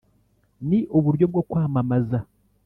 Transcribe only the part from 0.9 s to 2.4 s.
uburyo bwo kwamamaza'.